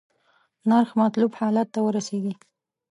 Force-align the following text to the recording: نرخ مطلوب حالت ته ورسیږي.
نرخ 0.69 0.91
مطلوب 1.01 1.31
حالت 1.39 1.67
ته 1.73 1.79
ورسیږي. 1.83 2.33